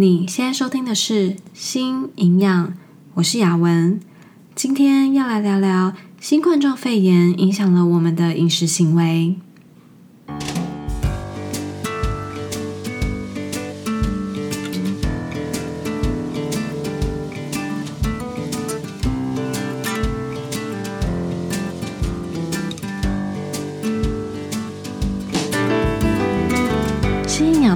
[0.00, 2.68] 你现在收听的是《新营养》，
[3.16, 4.00] 我是雅文。
[4.54, 9.36] 今天要来聊聊新冠状肺炎影响了我们的饮食行为。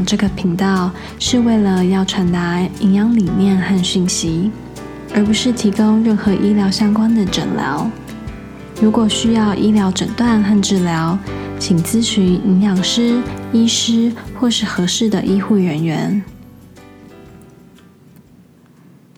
[0.04, 4.50] 这个频道是为了要传达营养理念和讯息，
[5.14, 7.90] 而不是提供任何医疗相关的诊疗。
[8.80, 11.18] 如果需要医疗诊断和治疗，
[11.58, 16.22] 请咨询营养师、医师或是合适的医护人员。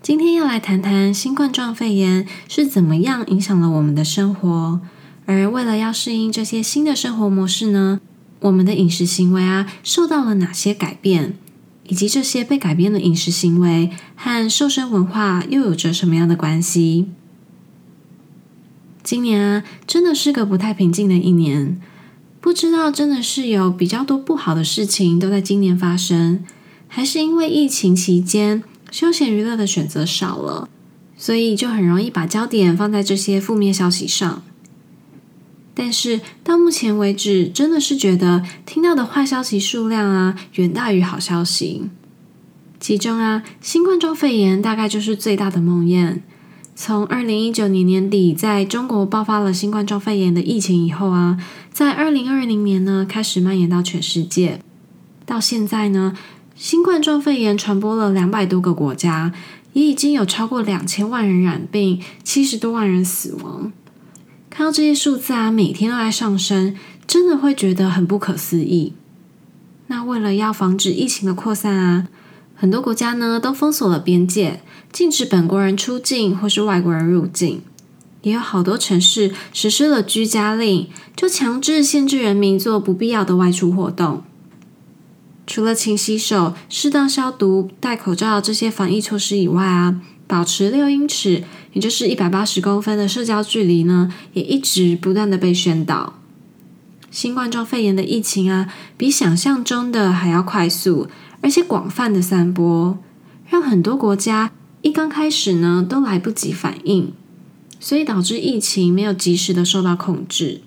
[0.00, 4.80] 今天要来谈谈新冠状肺炎是怎么样影响了我们的生活，
[5.24, 8.00] 而为了要适应这些新的生活模式呢，
[8.40, 11.36] 我们的饮食行为啊，受到了哪些改变？
[11.88, 17.06] 以及这些被改变的饮食行为和瘦身文化又有着什么样的关系？
[19.04, 21.80] 今年啊，真的是个不太平静的一年。
[22.40, 26.44] 不知道真的是有比较多不好的事情都在今年发生，
[26.88, 30.68] 还是因为疫情期间休闲娱乐的选择少了，
[31.16, 34.42] 所以就很容易把焦点放在这些负面消息上。
[35.78, 41.90] 但是到目前为止，真的是觉得听到的坏消息数量啊，远大于好消息。
[42.80, 46.20] 其中啊，新冠状肺炎大概就是最大的梦魇。
[46.74, 51.38] 从二零一九年年底在中国爆发了新冠状肺炎的疫情以后啊，
[51.70, 54.60] 在二零二零年呢，开始蔓延到全世界。
[55.26, 56.16] 到现在呢，
[56.54, 59.32] 新冠状肺炎传播了两百多个国家，
[59.74, 63.72] 也已经有超过两千万人染病，七十多万人死亡。
[64.56, 66.74] 看到这些数字啊，每天都在上升，
[67.06, 68.94] 真的会觉得很不可思议。
[69.88, 72.08] 那为了要防止疫情的扩散啊，
[72.54, 77.60] 很多国家呢都封锁了边界，禁止本国人出境或是外国人入境，
[78.22, 84.24] 也有好多城市实施了居家令，就强制限制人民做不必要的外出活动。
[85.46, 90.00] 除了勤洗手、适当消毒、戴口罩这些防疫措施以外啊。
[90.28, 91.44] 保持六英尺，
[91.76, 96.14] 也就是一百八十公分的社交距离呢，也一直不断的被宣导。
[97.10, 101.08] 新冠状肺炎的疫情啊，比想象中的还要快速，
[101.42, 102.98] 而且广泛的散播，
[103.50, 107.12] 让很多国家一刚开始呢都来不及反应，
[107.78, 110.62] 所以导致疫情没有及时的受到控制。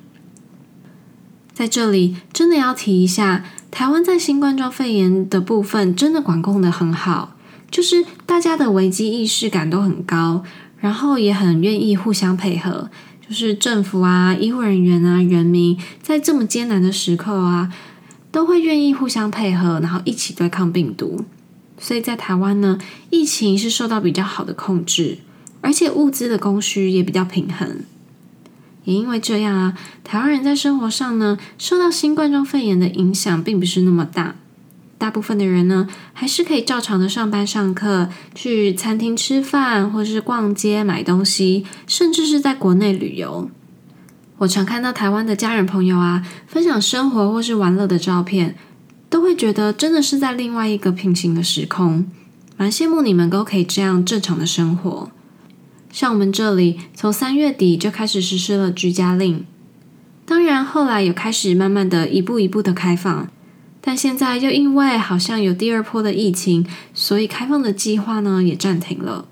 [1.52, 7.36] 在这里，真的要提一下，台湾在新冠状肺炎的部分真的管控得很好。
[7.72, 10.44] 就是大家的危机意识感都很高，
[10.80, 12.90] 然后也很愿意互相配合。
[13.28, 17.72] 就是政府啊、医护人员啊、人民，在这么艰难的时刻啊，
[18.32, 21.26] 都会愿意互相配合，然后一起对抗病毒。
[21.78, 22.80] 所以在台湾呢，
[23.12, 25.20] 疫情是受到比较好的控制，
[25.62, 27.82] 而且物资的供需也比较平衡。
[28.86, 34.36] 也因为这样啊，台湾人在生活上呢，受到新冠状肺炎的影响并不是那么大。
[35.00, 43.50] 大部分的人呢，还是可以照常的上班、上课，去餐厅吃饭，或是逛街买东西，甚至是在国内旅游。
[44.40, 48.56] 我常看到台湾的家人朋友啊，分享生活或是玩乐的照片，
[49.10, 52.06] 都会觉得真的是在另外一个平行的时空，
[52.58, 55.10] 蛮羡慕你们都可以这样正常的生活。
[55.92, 59.46] 像我们这里，从三月底就开始实施了居家令，
[60.26, 63.30] 当然后来有开始慢慢的一步一步的开放。
[63.82, 69.26] 但现在又因为好像有第二波的疫情，所以开放的计划呢也暂停了。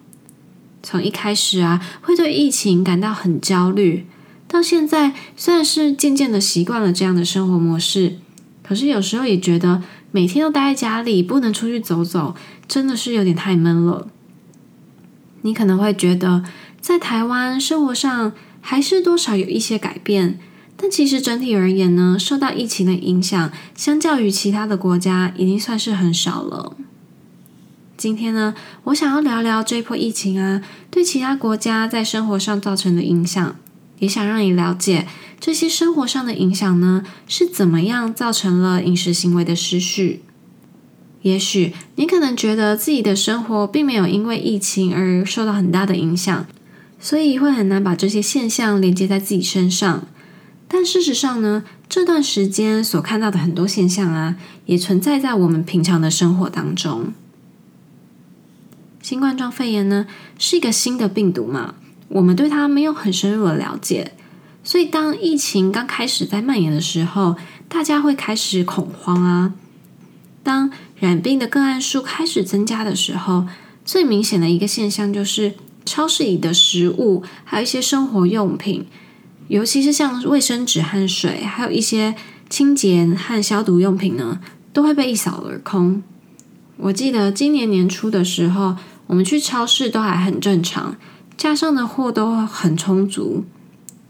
[0.82, 4.06] 从一开始啊，会对疫情感到很焦虑，
[4.48, 8.20] 到现在虽然是渐渐的习惯了这样的生活模式，
[8.64, 12.36] 可是有时候也觉得每天都待在家里，不能出去走走，
[12.68, 14.08] 真的是有点太闷了。
[15.42, 16.44] 你可能会觉得
[16.80, 18.32] 在台湾生活上
[18.62, 20.40] 还是多少有一些改变。
[20.80, 26.78] 但其实整体而言呢，受到疫情的影响，相较于其他的国家，已经算是很少了。
[27.98, 28.54] 今天呢，
[28.84, 30.62] 我想要聊聊这波疫情啊，
[30.92, 33.56] 对其他国家在生活上造成的影响，
[33.98, 35.08] 也想让你了解
[35.40, 40.22] 这些生活上的影响呢，是怎么样造成了饮食行为的失序。
[41.24, 46.46] 也许你可能觉得自己的生活并没有因为疫情而受到很大的影响，
[47.00, 50.08] 所以会很难把这些现象连接在自己身上。
[50.78, 54.36] 但事实上呢，这段时间所看到的很多现象啊，
[54.68, 57.14] 也存在在我们平常的生活当中。
[59.02, 60.06] 新冠状肺炎呢，
[60.38, 61.74] 是一个新的病毒嘛，
[62.10, 64.14] 我们对它没有很深入的了解，
[64.64, 67.36] 所以当疫情刚开始在蔓延的时候，
[67.68, 69.54] 大家会开始恐慌啊。
[70.44, 70.70] 当
[71.00, 73.48] 染病的个案数开始增加的时候，
[73.84, 78.86] 最明显的一个现象就是超市里的食物，还有一些生活用品，
[79.48, 82.16] 尤其是像卫生纸和水，还有一些
[82.50, 84.40] 清洁和消毒用品呢，
[84.74, 86.04] 都会被一扫而空。
[86.78, 88.76] 我记得今年年初的时候，
[89.08, 90.96] 我们去超市都还很正常，
[91.36, 93.46] 架上的货都很充足。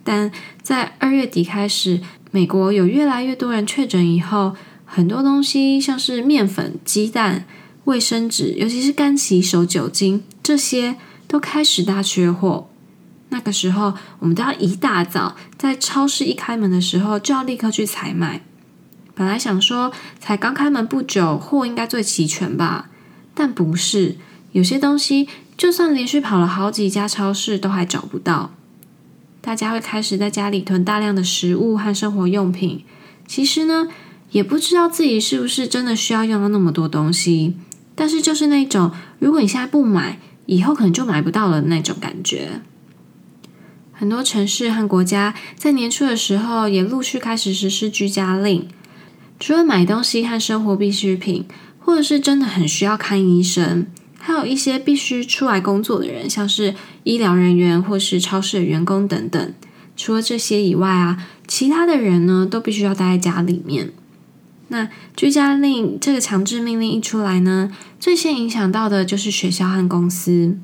[0.03, 0.31] 但
[0.61, 2.01] 在二月底开始，
[2.31, 4.55] 美国有越来越多人确诊以后，
[4.85, 7.45] 很多东西像是面粉、鸡蛋、
[7.85, 10.95] 卫生纸，尤其是干洗手、酒精，这些
[11.27, 12.69] 都开始大缺货。
[13.29, 18.41] 那个时候，我们都要一大早在超市一开门的时候就要立刻去采买。
[19.13, 22.89] 本来想说才刚开门不久，货应该最齐全吧，
[23.33, 24.15] 但不是，
[24.51, 25.27] 有些东西
[25.57, 28.51] 就算连续跑了好几家超市都还找不到。
[29.41, 32.83] 大家会开始在家里囤大量的食物和生活用品，
[33.25, 33.87] 其实呢，
[34.31, 37.55] 也不知道自己是不是真的需要用到那么多东西，
[37.95, 42.61] 但是就是那种，如果你现在不买，以后可能就买不到了那种感觉。
[43.99, 48.67] 很多城市和国家在年初的时候也陆续开始实施居家令，
[49.39, 51.45] 除了买东西和生活必需品，
[51.79, 53.87] 或者是真的很需要看医生。
[54.19, 59.53] 还有一些必须出来工作的人，像是医疗人员或是超市的员工等等。
[59.95, 63.91] 除了这些以外啊，其他的人呢都必须要待在家里面。
[64.67, 70.59] 那居家令这个强制命令一出来呢，最先影响到的就是学校和公司。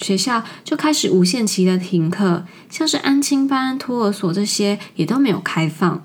[0.00, 6.04] 学校就开始无限期的停课，像是安亲班、托儿所这些也都没有开放。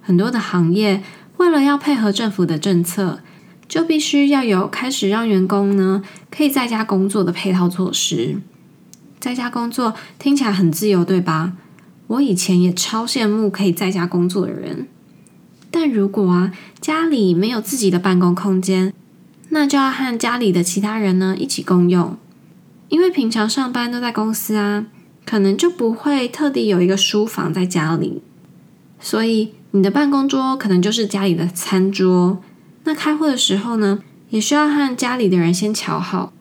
[0.00, 1.02] 很多的行业
[1.38, 3.20] 为了要配合政府的政策。
[3.66, 8.36] 就必须要有开始让员工呢可以在家工作的配套措施。
[9.18, 11.54] 在家工作听起来很自由，对吧？
[12.08, 14.86] 我以前也超羡慕可以在家工作的人。
[15.70, 18.92] 但如果啊家里没有自己的办公空间，
[19.48, 22.18] 那就要和家里的其他人呢一起共用。
[22.88, 24.86] 因为平常上班都在公司啊，
[25.26, 28.22] 可能就不会特地有一个书房在家里，
[29.00, 32.42] 所以你的办公桌可能就是家里的餐桌。
[32.84, 36.32] 那开会的时候呢，也需要和家里的人先瞧好。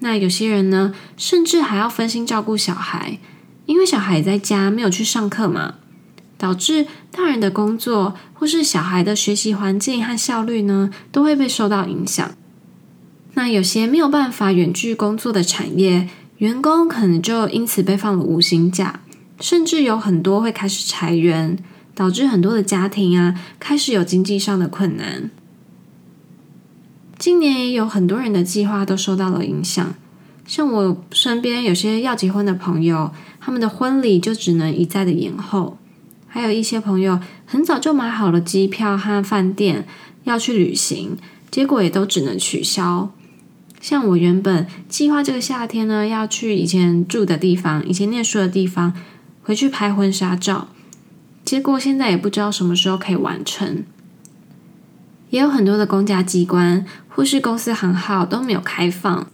[0.00, 3.18] 那有些人呢，甚至还要分心照顾小孩，
[3.66, 5.76] 因为小孩在家没有去上课嘛，
[6.36, 12.30] 导致大人的工作或是小孩的学习环境和效率呢，都会被受到影响。
[13.38, 16.08] 那有些没有办法远距工作的产业，
[16.38, 18.98] 员工可能就因此被放了无薪假，
[19.40, 21.56] 甚至有很多会开始裁员，
[21.94, 25.30] 导致很多的家庭啊，开始有经济上的困难。
[27.16, 29.94] 今年也有很多人的计划都受到了影响，
[30.44, 35.76] 像我身边有些要结婚的朋友，他们的婚礼就只能一再的延后；
[36.26, 39.86] 还有一些朋友很早就买好了机票和饭店
[40.24, 41.16] 要去旅行，
[41.52, 43.12] 结果也都只能取消。
[43.80, 48.92] 像我原本计划这个夏天呢，要去以前住的地方、以前念书的地方
[49.42, 50.68] 回去拍婚纱照，
[51.44, 53.84] 结果现在也不知道什么时候可以完成。
[55.30, 59.28] 也有很多的公家机关或是公司行号都没有开放，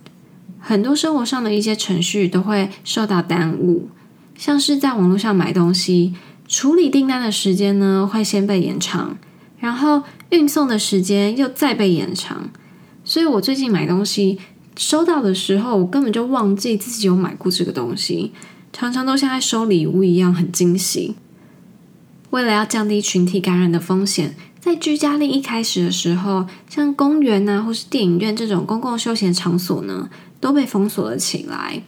[0.60, 3.88] 很多生活上的一些程序都会受到耽误，
[4.36, 6.14] 像是在网络上买东西，
[6.46, 9.16] 处理订单的时间呢会先被延长，
[9.58, 12.50] 然后运送的时间又再被延长，
[13.04, 14.38] 所以我最近买东西
[14.76, 18.32] 收到的时候，我根本就忘记自己有买过这个东西，
[18.72, 21.14] 常常都像在收礼物一样很惊喜。
[22.30, 24.34] 为了要降低群体感染的风险。
[24.64, 30.08] 在居家令一开始的时候，像公园啊，或是电影院这种公共休闲场所呢，
[30.40, 31.82] 都被封锁了起来。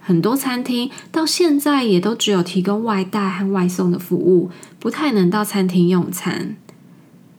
[0.00, 6.56] 很多餐厅到现在也都只有提供外带和外送的服务，不太能到餐厅用餐。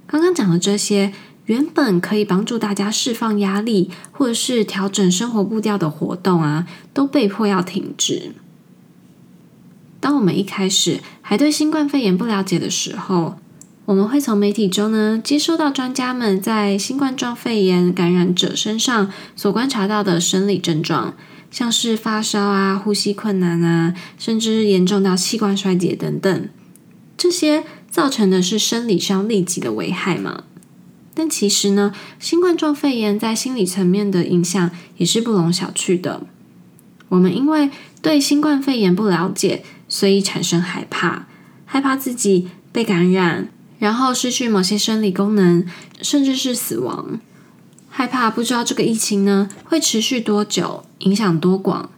[0.06, 1.12] 刚刚讲的这些，
[1.46, 8.32] 原本可以帮助大家释放压力，或者是调整生活步调的活动啊，都被迫要停止。
[10.00, 13.36] 当我们一开始还对新冠肺炎不了解的时候，
[13.86, 21.14] 我们会从媒体中呢，接收到专家们在新冠状肺炎感染者身上所观察到的生理症状，
[21.52, 26.50] 像是发烧啊、呼吸困难啊，甚至严重到器官衰竭等等。
[27.18, 30.44] 这些造成的是生理上立即的危害吗？
[31.16, 36.26] 但其实呢，新冠状肺炎在心理层面的影响也是不容小觑的。
[37.10, 37.70] 我们因为
[38.02, 41.28] 对新冠肺炎不了解，所以产生害怕，
[41.66, 43.50] 害怕自己被感染。
[43.80, 45.66] 然后失去某些生理功能，
[46.02, 47.20] 甚至是死亡，
[47.90, 51.90] 害怕不知道这个疫情呢会持续多久，影响多广，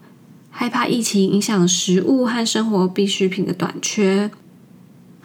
[0.49, 4.31] 害怕疫情影响食物和生活必需品的短缺，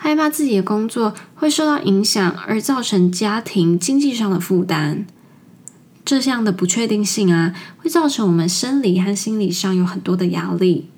[0.03, 5.05] 害怕自己的工作会受到影响而造成家庭经济上的负担，
[6.07, 10.89] 这样的不确定性啊，会造成我们生理和心理上有很多的压力。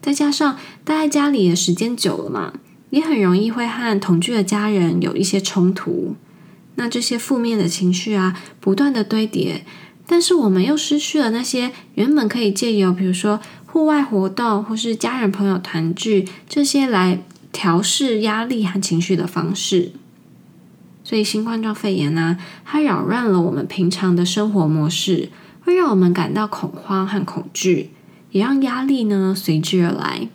[0.00, 2.54] 再加上待在家里的时间久了嘛，
[2.90, 6.16] 也很容易会和同居的家人有一些冲突。
[6.74, 9.64] 那这些负面的情绪啊，不断的堆叠，
[10.04, 17.22] 但是我们又失去了那些原本可以借由，比如说户外活动或是家人朋友团聚这些来
[17.52, 19.92] 调试压力和情绪的方式。
[21.04, 25.28] 所以新冠状肺炎呢，它扰乱了我们平常的生活模式，
[25.60, 27.90] 会让我们感到恐慌和恐惧，
[28.30, 30.28] 也让压力呢随之而来。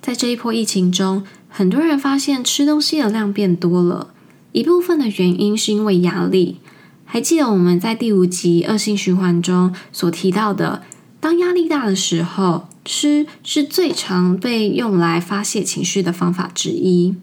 [0.00, 4.14] 在这一波疫情中，很多人发现吃东西的量变多了。
[4.52, 6.60] 一部分的原因是因为压力。
[7.04, 10.82] 还记得我们在第五集恶性循环中所提到的，
[11.20, 17.14] 当压力大的时候，吃是最常被用来发泄情绪的方法之一。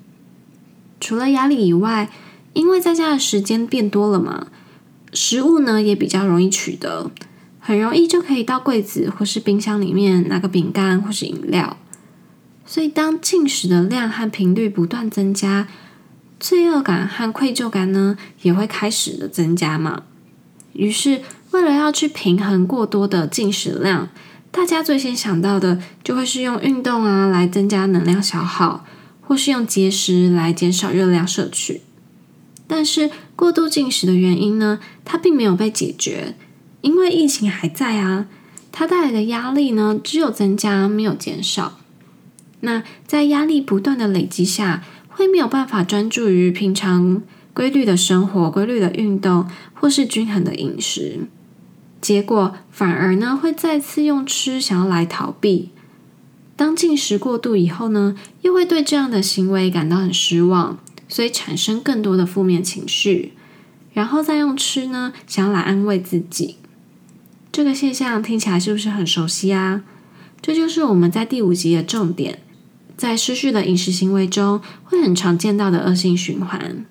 [1.00, 2.12] 除了压力以外，
[2.54, 4.46] 因为在家的时间变多了嘛，
[5.12, 7.10] 食物呢也比较容易取得，
[7.60, 11.76] 很容易就可以到柜子或是冰箱里面拿个饼干或是饮料。
[12.64, 15.68] 所以当进食的量和频率不断增加，
[16.40, 20.04] 罪恶感和愧疚感呢，也会开始的增加嘛。
[20.74, 24.10] 于是，为了要去平衡过多的进食量，
[24.56, 28.86] 大家最先想到的就会是用运动啊来增加能量消耗，
[29.20, 31.82] 或是用节食来减少热量摄取。
[32.66, 36.36] 但是，过度进食的原因呢，它并没有被解决，
[36.80, 38.28] 因为疫情还在啊，
[38.72, 41.78] 它带来的压力呢，只有增加，没有减少。
[42.62, 47.22] 那在压力不断的累积下，会没有办法专注于平常
[47.54, 51.28] 规律的生活、规律的运动，或是均衡的饮食，
[52.06, 55.72] 结果反而呢会再次用吃想要来逃避。
[56.56, 63.34] 当进食过度以后呢，又会对这样的行为感到很失望，所以产生更多的负面情绪，
[63.92, 66.58] 然后再用吃呢想要来安慰自己。
[67.52, 69.82] 这个现象听起来是不是很熟悉啊？
[70.40, 72.38] 这就是我们在第五集的重点。
[72.96, 76.86] 在失序的饮食行为中，会很常见到的恶性循环。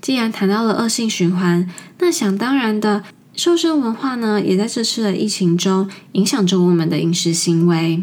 [0.00, 3.04] 既然谈到了恶性循环，那想当然的，
[3.38, 8.02] 瘦身文化呢，也在这次的疫情中影响着我们的饮食行为。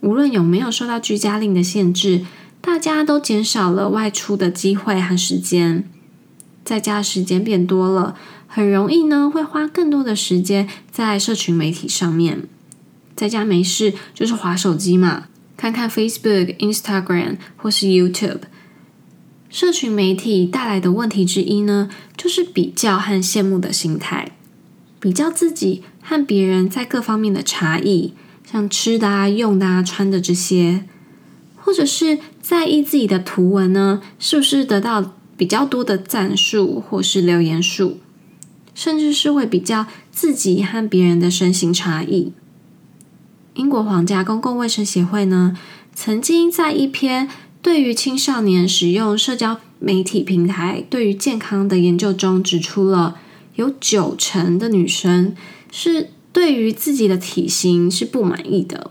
[0.00, 2.26] 无论有没有受到居家令的限制，
[2.60, 5.88] 大家都减少了外出的机会和时间，
[6.64, 8.16] 在家时间变多了，
[8.48, 12.48] 很容易呢会花更多的时间在社群媒体上面。
[13.14, 15.26] 在家没事就是滑手机嘛。
[15.56, 18.40] 看看 Facebook、Instagram 或是 YouTube，
[19.48, 24.32] 社群媒体带来的问题之一呢，就是比较和羡慕的心态，
[25.00, 28.12] 比较自己和别人在各方面的差异，
[28.48, 30.84] 像吃的啊、用的啊、穿的这些，
[31.56, 37.98] 或者是在意自己的图文呢，是不是得到比较多的赞数或是留言数，
[38.74, 42.32] 甚至是会比较自己和别人的身形差异。
[43.54, 45.56] 英国皇家公共卫生协会呢，
[45.94, 47.28] 曾经在一篇
[47.62, 53.16] 对于青少年使用社交媒体平台对于健康的研究中，指出了
[53.60, 55.34] 有九成的女生
[55.70, 58.90] 是对于自己的体型是不满意的，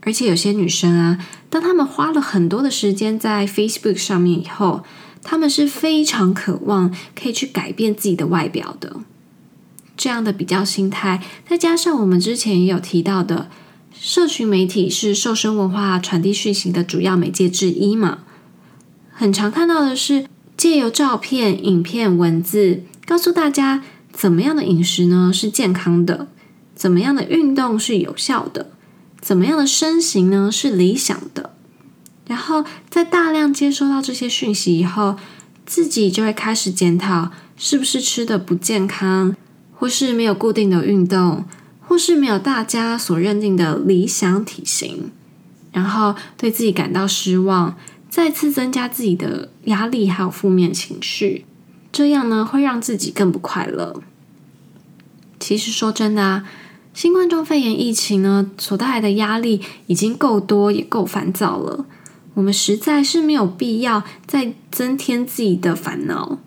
[0.00, 1.18] 而且有些女生啊，
[1.50, 4.84] 当她们花了很多的时间在 Facebook 上面以后，
[5.22, 9.00] 她们是非常渴望可以去改变自己的外表的。
[9.96, 13.50] 这样的比较心态，再加上我们之前也有提到的。
[13.94, 18.20] 社群媒体是瘦身文化传递讯息的主要媒介之一嘛，
[19.12, 23.82] 很常看到的是借由照片、影片、文字，告诉大家
[24.12, 26.28] 怎么样的饮食呢是健康的，
[26.74, 28.70] 怎么样的运动是有效的，
[29.20, 31.54] 怎么样的身形呢是理想的。
[32.26, 35.16] 然后在大量接收到这些讯息以后，
[35.66, 39.34] 自己就会开始检讨是不是吃得不健康，
[39.74, 41.44] 或是没有固定的运动。
[41.84, 45.10] 或是没有大家所认定的理想体型，
[45.72, 47.76] 然后对自己感到失望，
[48.08, 51.44] 再次增加自己的压力还有负面情绪，
[51.92, 54.02] 这样呢会让自己更不快乐。
[55.38, 56.44] 其实说真的啊，
[56.94, 61.84] 新冠状肺炎疫情呢所带来的压力已经够多也够烦躁了，
[62.34, 66.38] 我们实在是没有必要再增添自己的烦恼。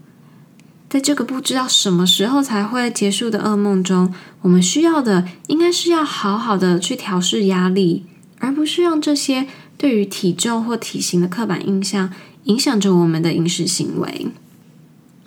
[0.88, 8.06] 在这个不知道什么时候才会结束的噩梦中，我们需要的应该是要好好的去调试压力，
[8.40, 9.48] 而不是让这些
[9.78, 12.14] 对于体重或体型的刻板印象
[12.46, 14.28] 影响着我们的饮食行为。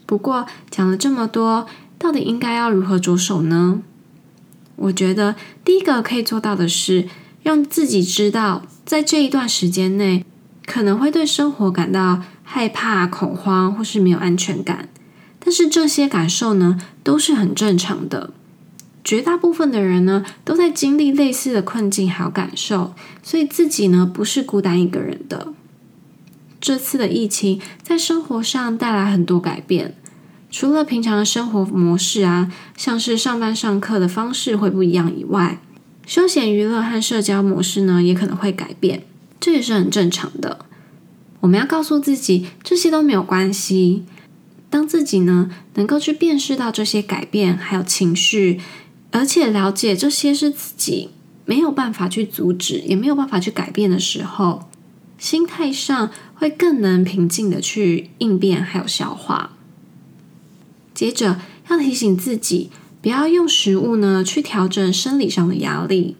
[0.09, 1.67] 不过讲了这么多，
[1.99, 3.83] 到底应该要如何着手呢？
[4.77, 7.07] 我觉得第一个可以做到的是，
[7.43, 10.25] 让自己知道，在这一段时间内
[10.65, 14.89] 可能会对生活感到害怕、恐慌或是没有安全感。
[15.39, 18.31] 但是这些感受呢，都是很正常的。
[19.05, 25.53] 绝大部分的人呢，都在经历类似的困境还有感受，所以自己呢，不是孤单一个人的。
[26.61, 29.95] 这次的疫情在生活上带来很多改变，
[30.51, 35.61] 除了平常的生活模式啊，像是上班上课的方式会不一样以外，
[36.07, 39.05] 休闲娱乐和社交模式呢，也可能会改变，
[39.39, 40.67] 这也是很正常的。
[41.41, 44.05] 我们要告诉自己，这些都没有关系。
[44.71, 48.61] 当自己呢，能够去辨识到这些改变还有情绪，
[49.13, 51.11] 而且了解这些是自己
[51.45, 54.69] 没有办法去阻止，也没有办法去改变的时候，
[55.17, 59.57] 心态上会更能平静的去应变还有消化。
[60.95, 62.71] 接着要提醒自己，
[63.03, 66.17] 不要用食物呢去调整生理上的压力。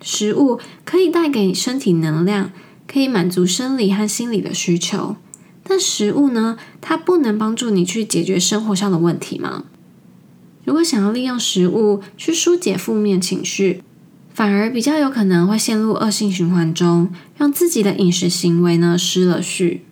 [0.00, 2.52] 食物可以带给你身体能量，
[2.86, 5.16] 可以满足生理和心理的需求。
[5.64, 9.64] 但食物呢，它不能帮助你去解决生活上的问题吗？
[10.64, 13.82] 如果想要利用食物去疏解负面情绪，
[14.38, 19.82] 反而比较有可能会陷入恶性循环中，让自己的饮食行为呢失了序。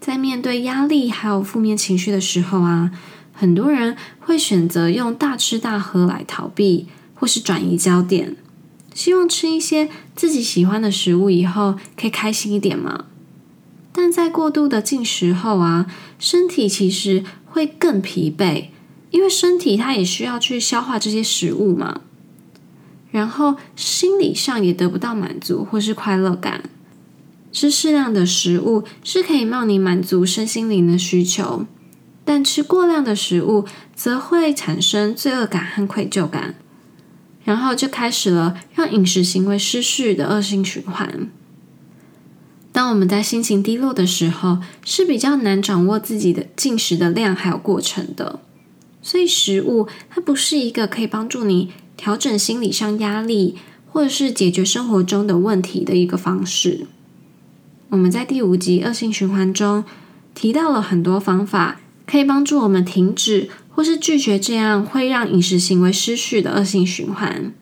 [0.00, 2.90] 在面对压力还有负面情绪的时候啊，
[3.32, 8.34] 很多人会选择用大吃大喝来逃避，或是转移焦点，
[8.92, 13.04] 希望吃一些自己喜欢的食物以后可以开心一点嘛。
[13.92, 15.86] 但在过度的进食后啊，
[16.18, 18.64] 身体其实会更疲惫，
[19.12, 22.00] 因为身体它也需要去消化这些食物嘛。
[23.10, 26.62] 然后心理上也得不到满足或是快乐感。
[27.52, 31.66] 吃适量的食物是可以让你满足身心灵的需求，
[32.24, 33.64] 但吃过量的食物
[33.94, 36.54] 则会产生罪恶感和愧疚感，
[37.42, 41.28] 然后就开始了让饮食行为失序的恶性循环。
[42.72, 48.38] 当我们在心情低落的时候，是比较难掌握自己的进食的量还有过程的。
[49.02, 53.56] 所以，食物它不是一个可以帮助你调整心理上压力，
[53.92, 56.86] 或者是解决生活中的问题的一个方式。
[57.90, 59.84] 我们在第五集恶性循环中
[60.34, 67.52] 提到了很多方法，可以帮助我们停止或是拒绝这样会让饮食行为失序的恶性循环。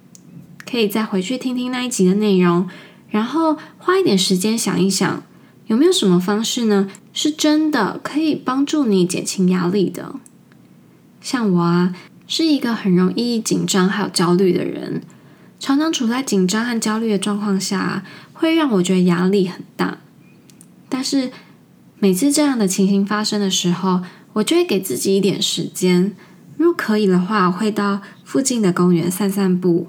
[0.65, 2.69] 可以再回去听听那一集的内容。
[3.11, 5.25] 然后花一点时间想一想，
[5.67, 6.89] 有没有什么方式呢？
[7.13, 10.15] 是真的可以帮助你减轻压力的。
[11.21, 11.97] 像我啊，
[12.29, 15.03] 是一个很容易紧张还有焦虑的人，
[15.59, 19.99] 常常处在紧张和焦虑的状况下，会让我觉得压力很大。
[20.91, 21.33] 但是
[21.99, 24.03] 每次这样的情形发生的时候，
[24.35, 26.15] 我就会给自己一点时间，
[26.59, 29.89] 如果可以的话，会到附近的公园散散步。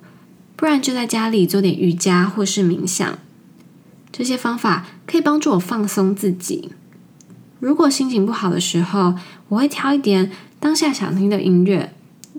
[0.56, 3.20] 不然就在家里做点瑜伽或是冥想，
[4.12, 6.72] 这些方法可以帮助我放松自己。
[7.60, 9.16] 如果心情不好的时候，
[9.50, 11.94] 我会挑一点当下想听的音乐，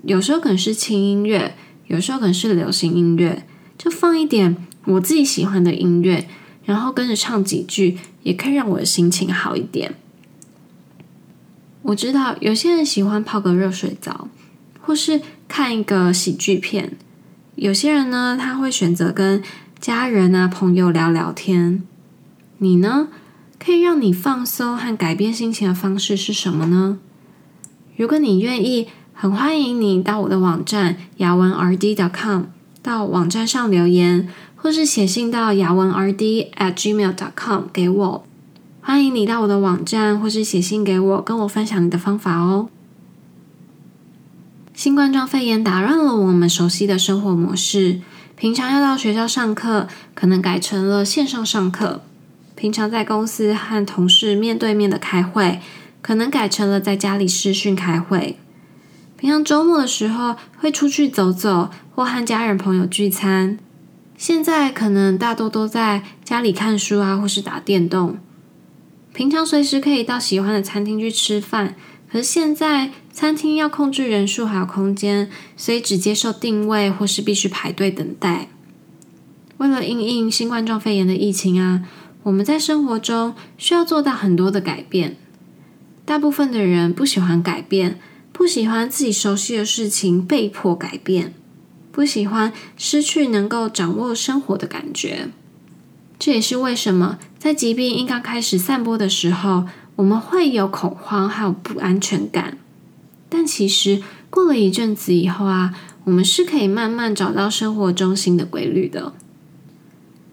[0.04, 1.54] 有时候可能是轻音乐，
[1.86, 6.28] 有时候可能是流行音乐，就放一点我自己喜欢的音乐，
[6.64, 9.94] 然后跟着唱几句，也可以让我的心情好一点。
[11.82, 14.28] 我知道有些人喜欢泡个热水澡，
[14.80, 16.96] 或是看一个喜剧片。
[17.56, 19.42] 有些人呢，他会选择跟
[19.78, 21.82] 家人啊、朋友聊聊天。
[22.58, 23.08] 你呢，
[23.58, 26.98] 可以让你放松和改变心情的方式是什么呢？
[27.96, 28.88] 如果你愿意，
[29.22, 32.44] 很欢迎你到我的网站雅文 RD.com
[32.82, 38.24] 到网站上留言，或是写信到雅文 RD at gmail.com 给我。
[38.80, 42.70] 欢迎你到我的网站，或是写信给我，跟我分享你的方法哦。
[44.72, 48.00] 新冠状肺炎打乱了我们熟悉的生活模式。
[48.36, 52.00] 平常要到学校上课，可能改成了线上上课；
[52.56, 55.60] 平常在公司和同事面对面的开会，
[56.00, 58.38] 可能改成了在家里视讯开会。
[59.20, 63.58] 平常周末的时候会出去走走，或和家人朋友聚餐，
[64.16, 68.16] 现在可能大多都在家里看书啊，或是打电动。
[69.12, 71.74] 平常随时可以到喜欢的餐厅去吃饭。
[72.10, 78.48] 可是现在餐厅要控制人数还有空间，所以只接受定位或是必须排队等待。
[79.58, 81.84] 为了应应新冠状肺炎的疫情啊，
[82.22, 85.18] 我们在生活中需要做到很多的改变。
[86.06, 88.00] 大部分的人不喜欢改变，
[88.40, 91.34] 不喜欢自己熟悉的事情被迫改变，
[91.92, 95.28] 不喜欢失去能够掌握生活的感觉。
[96.18, 102.56] 这也是为什么在疾病应刚开始散播的时候，我们会有恐慌，还有不安全感，
[103.28, 109.12] 但其实过了一阵子以后啊，我们是可以慢慢找到生活中新的规律的。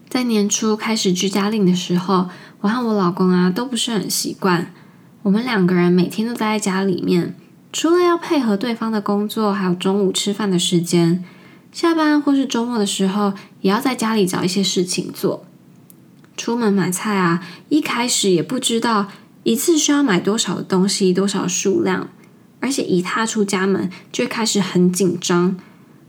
[0.08, 2.30] 在年初开始居家令的时候，
[2.62, 4.74] 我和我老公啊都不是很习惯。
[5.24, 7.36] 我们两个人每天都待在家里面，
[7.71, 11.23] 除了要配合对方的工作，还有中午吃饭的时间，
[11.71, 15.45] 下班或是周末的时候，也要在家里找一些事情做。
[16.36, 19.08] 出门买菜啊，一开始也不知道
[19.43, 22.10] 一次需要买多少的东西，多少数量，
[22.60, 25.58] 而且一踏出家门就开始很紧张。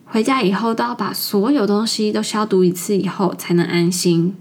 [0.05, 4.35] 回家以后都要把所有东西都消毒一次以后才能安心。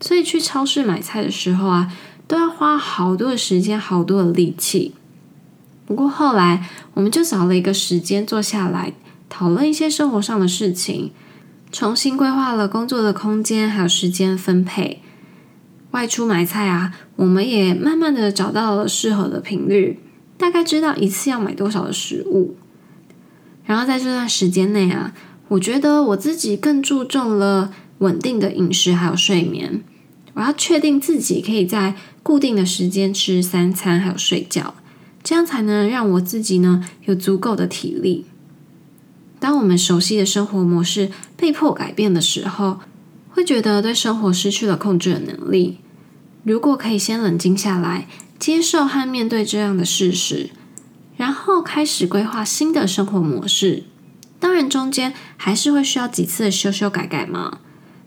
[0.00, 1.92] 所以去超市买菜的时候啊，
[2.26, 4.94] 都要花好多的时间，好多的力气。
[5.84, 8.92] 不过后来我们就找了一个时间坐下来
[9.28, 11.10] 讨论一些生活上的事情，
[11.70, 15.02] 重新规划了工作的空间还有时间分配。
[15.90, 19.98] 外出买菜啊，我们也慢慢的找到了适合的频率，
[20.38, 22.56] 大概知道一次要买多少的食物。
[23.64, 25.12] 然后在这段时间内啊，
[25.48, 29.82] 我觉得我自己更注重了稳定的饮食还有睡眠。
[30.34, 34.74] 我要确定自己可以在固定的时间吃三餐还有睡觉，
[35.22, 38.26] 这样才能让我自己呢有足够的体力。
[39.38, 42.80] 当我们熟悉的生活模式被迫改变的时候，
[43.30, 45.78] 会觉得对生活失去了控制的能力。
[46.44, 48.06] 如果可以先冷静下来，
[48.38, 50.50] 接受和面对这样的事实，
[51.16, 53.84] 然后开始规划新的生活模式，
[54.38, 57.58] 当然中间还是会需要几次的修修改改嘛。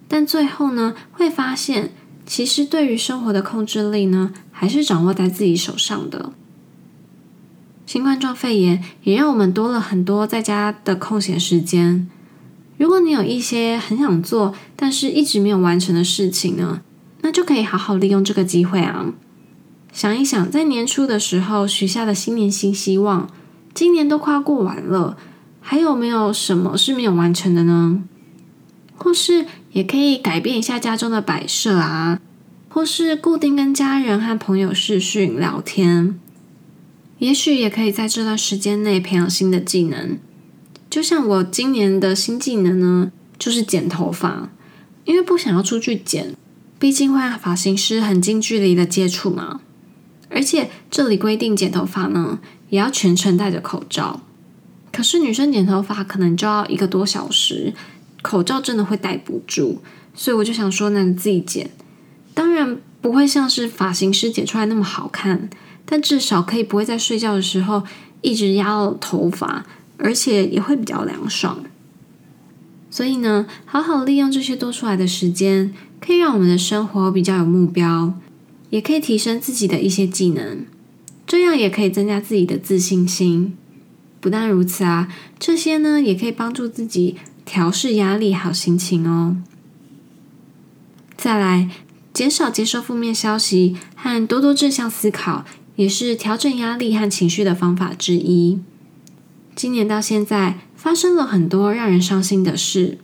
[0.07, 1.91] 但最后呢，会发现
[2.25, 6.33] 其实对于生活的控制力呢，还是掌握在自己手上的。
[7.85, 12.07] 新冠状肺炎也让我们多了很多在家的空闲时间。
[12.77, 16.81] 如果你有一些很想做，但是一直没有完成的事情呢，
[17.21, 19.13] 那就可以好好利用这个机会啊！
[19.93, 23.29] 想一想，在年初的时候许下的新年新希望，
[23.73, 25.15] 今年都快要过完了，
[25.61, 28.03] 还有没有什么是没有完成的呢？
[28.97, 32.19] 或是也可以改变一下家中的摆设啊，
[32.67, 36.19] 或是固定跟家人和朋友视讯聊天，
[37.19, 40.17] 也许也可以在这段时间内培养新的技能。
[40.89, 44.49] 就像我今年的新技能呢，就是剪头发，
[45.05, 46.35] 因为不想要出去剪，
[46.79, 49.61] 毕竟会和发型师很近距离的接触嘛。
[50.29, 54.21] 而且这里规定剪头发呢，也要全程戴着口罩。
[54.91, 57.73] 可是女生剪头发可能就要一个多小时，
[58.21, 59.81] 口罩真的会戴不住，
[60.13, 61.69] 所以我就想说，那你自己剪，
[62.33, 65.49] 当然不会像是发型师剪出来那么好看，
[65.85, 67.83] 但至少可以不会在睡觉的时候
[68.21, 69.65] 一直压到头发。
[69.97, 71.63] 而且也会比较凉爽，
[72.91, 78.13] 所以呢，好好利用这些多出来的时间，可以让我们的生活比较有目标，
[78.71, 80.65] 也可以提升自己的一些技能，
[81.25, 83.55] 这样也可以增加自己的自信心。
[84.19, 85.07] 不但如此啊，
[85.39, 89.37] 这些呢也可以帮助自己调试压力好心情哦。
[91.15, 91.69] 再来，
[92.13, 95.45] 减少接受负面消息和多多正向思考，
[95.75, 98.59] 也是调整压力和情绪的方法之一。
[99.55, 102.97] 今年到现在，发生了很多让人伤心的事，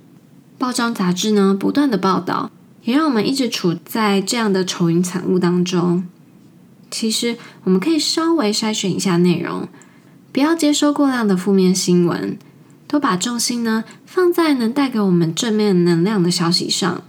[0.57, 2.51] 报章杂志呢不断的报道，
[2.83, 6.05] 也让我们一直处在这样的愁云惨雾当中。
[6.89, 9.69] 其实，我们可以稍微筛选一下内容，
[10.33, 12.37] 不要接收过量的负面新闻，
[12.85, 17.01] 都把重心呢放在能带给我们正面能量的消息上。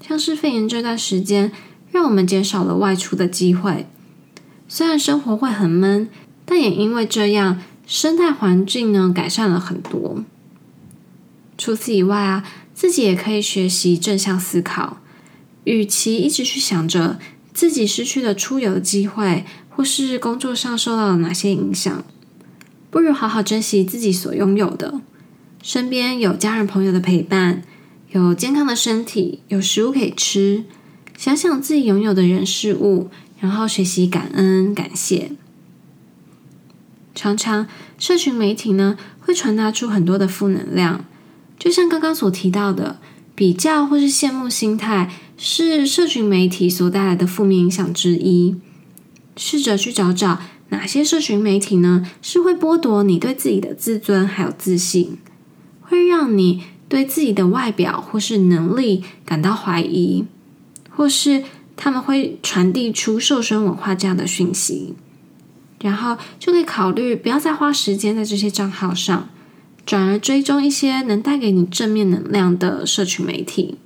[0.00, 1.52] 像是肺炎这段时间，
[1.92, 3.86] 让我们减少了外出的机会，
[4.72, 6.08] 虽然生活会很闷，
[6.44, 7.60] 但也因为这样。
[7.88, 10.24] 生态环境呢改善了很多。
[11.58, 14.98] 除此以外啊，自己也可以学习正向思考。
[15.64, 17.18] 与其一直去想着
[17.52, 22.04] 自己失去了出游的机会，或是工作上受到了哪些影响，
[22.92, 25.00] 不如好好珍惜自己所拥有的。
[25.60, 27.64] 身边有家人朋友的陪伴，
[28.12, 30.62] 有健康的身体，有食物可以吃。
[31.18, 35.32] 想想自己拥有的人事物，然后学习感恩感谢。
[37.14, 37.66] 常常，
[37.98, 41.04] 社群媒体呢会传达出很多的负能量，
[41.58, 42.98] 就像刚刚所提到的，
[43.34, 48.56] 比较或是羡慕心态是社群媒体所带来的负面影响之一。
[49.36, 55.18] 试着去找找哪些社群媒体呢是会剥夺你对自己的自尊还有自信，
[55.80, 60.24] 会让你对自己的外表或是能力感到怀疑，
[60.90, 61.42] 或是
[61.82, 64.94] 他们会传递出瘦身文化这样的讯息。
[65.80, 69.30] 然后就可以考虑不要再花时间在这些账号上，
[69.86, 73.78] 转而追踪一些能带给你正面能量的社群媒体。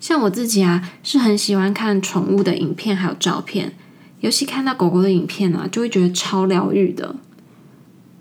[0.00, 3.74] 像我自己啊，是很喜欢看宠物的影片还有照片，
[4.20, 7.16] 尤其看到狗狗的影片啊，就会觉得超疗愈的。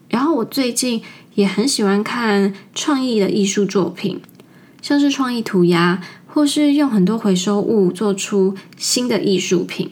[0.09, 1.01] 然后我最近
[1.35, 4.19] 也很喜欢看创意的艺术作品，
[4.81, 9.91] 像是创意涂鸦，或是用很多回收物做出新的艺术品。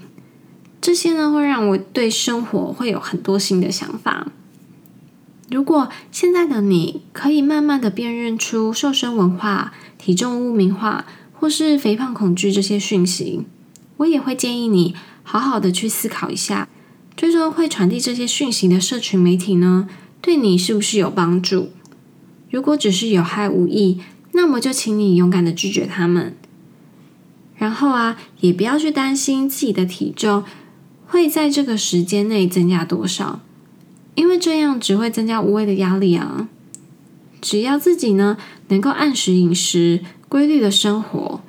[0.80, 4.28] 这些呢，会让我对生活会有很多新的想法。
[5.50, 13.45] 如果现在的你可以慢慢的辨认出瘦身文化、体重污名化或是肥胖恐惧这些讯息，
[13.97, 16.67] 我也会建议你好好的去思考一下，
[17.15, 19.89] 最终会传递这些讯息的社群媒体呢，
[20.21, 21.69] 对你是不是有帮助？
[22.50, 24.00] 如果只是有害无益，
[24.38, 26.38] 那么就请你勇敢的拒绝他们。
[27.58, 30.43] 然后啊，也不要去担心自己的体重
[31.08, 33.39] 会在这个时间内增加多少，
[34.13, 36.47] 因为这样只会增加无谓的压力啊。
[37.41, 41.41] 只要自己呢能够按时饮食、规律的生活，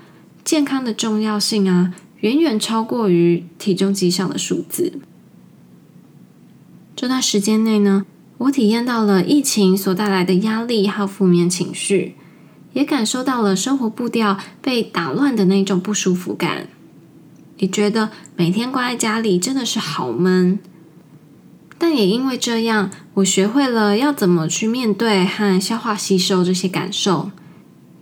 [0.43, 4.99] 健康的重要性啊，远远超过于体重计上的数字。
[6.97, 8.07] 这段时间内呢，
[8.39, 12.15] 我体验到了疫情所带来的压力和负面情绪。
[12.73, 16.69] 也感受到了生活步调被打乱的那种不舒服感，
[17.57, 20.59] 也觉得每天关在家里真的是好闷。
[21.79, 27.31] 但也因为这样，我学会了要怎么去面对和消化吸收这些感受，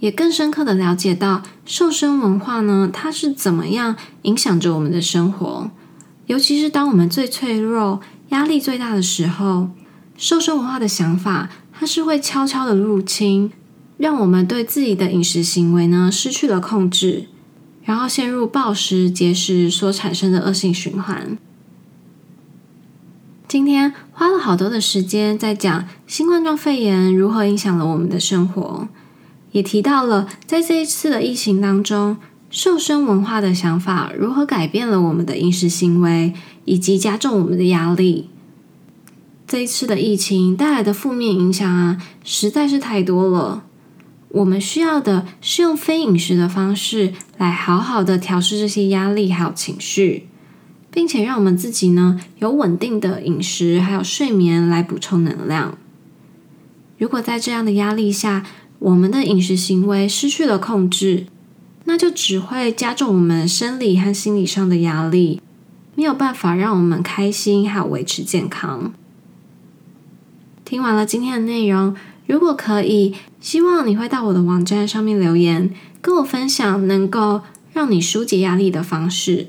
[0.01, 5.71] 也更深刻的了解到瘦身文化呢，它是怎么样影响着我们的生活。
[6.27, 8.01] 尤其是当我们最脆弱、
[8.31, 9.69] 压力最大的时候，
[10.17, 13.53] 瘦身文化的想法，它是会悄悄的入侵。
[13.97, 17.27] 让我们对自己的饮食行为呢失去了控制，
[17.83, 21.39] 然后陷入暴食、节食所产生的恶性循环。
[23.49, 28.89] 今天花了好多的时间在讲新冠状肺炎如何影响了我们的生活，
[29.53, 32.17] 也提到了在这一次的疫情当中，
[32.51, 38.29] 瘦身文化的想法如何改变了我们的饮食行为，以及加重我们的压力。
[39.47, 43.63] 这一次的疫情带来的负面影响啊，实在是太多了。
[44.37, 50.29] 我们需要的是用非饮食的方式来好好的调试这些压力还有情绪，
[50.91, 55.79] 并且让我们自己呢有稳定的饮食还有睡眠来补充能量。
[56.99, 58.45] 如果在这样的压力下，
[58.79, 61.27] 我们的饮食行为失去了控制，
[61.85, 65.41] 那就只会加重我们生理和心理上的压力，
[65.95, 68.93] 没有办法让我们开心还有维持健康。
[70.63, 71.97] 听完了今天的内容。
[72.27, 79.49] 如果可以，希望你会到我的网站上面留言，跟我分享能够让你纾解压力的方式。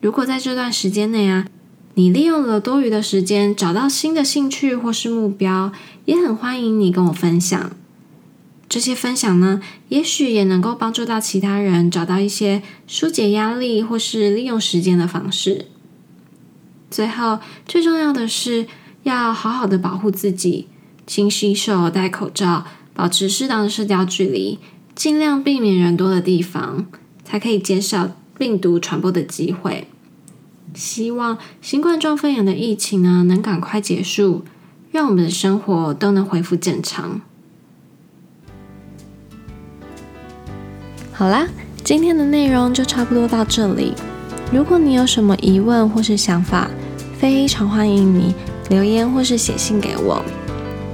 [0.00, 1.46] 如果在这段时间内啊，
[1.94, 5.72] 你利用了多余的时间找到新的兴趣或是目标，
[6.04, 7.70] 也很欢迎你跟我分享。
[8.68, 15.66] 这些分享呢，也许也能够帮助到其他人找到一些纾解压力或是利用时间的方式。
[16.90, 18.66] 最后，最重要的是
[19.04, 20.66] 要好好的保护自己。
[21.06, 22.64] 勤洗手、戴口罩、
[22.94, 24.58] 保持适当的社交距离，
[24.94, 26.86] 尽量避免人多的地方，
[27.24, 29.88] 才可以减少病毒传播的机会。
[30.74, 34.44] 希望新冠状肺炎的疫情呢，能赶快结束，
[34.90, 37.20] 让我们的生活都能恢复正常。
[41.12, 41.46] 好啦，
[41.84, 43.92] 今天的内容就差不多到这里。
[44.52, 46.68] 如果你有什么疑问或是想法，
[47.18, 48.34] 非常欢迎你
[48.68, 50.24] 留言或是写信给我。